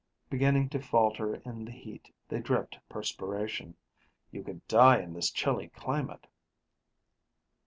[0.31, 3.75] Beginning to falter in the heat, they dripped perspiration.
[4.31, 6.25] "You could die in this chilly climate."